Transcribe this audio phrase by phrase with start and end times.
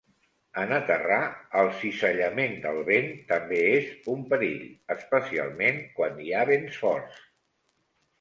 [0.59, 1.25] En aterrar,
[1.63, 4.63] el cisallament del vent també és un perill,
[4.95, 7.21] especialment quan hi ha vents forts.